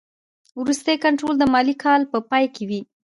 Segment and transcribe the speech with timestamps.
[0.61, 2.81] وروستی کنټرول د مالي کال په پای کې وي.